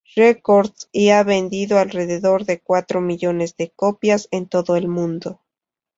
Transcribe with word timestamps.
Records 0.15 0.89
y 0.91 1.09
ha 1.09 1.21
vendido 1.21 1.77
alrededor 1.77 2.45
de 2.45 2.59
cuatro 2.59 3.01
millones 3.01 3.55
de 3.55 3.69
copias 3.69 4.29
en 4.31 4.47
todo 4.49 4.75
el 4.75 4.87
mundo. 4.87 5.39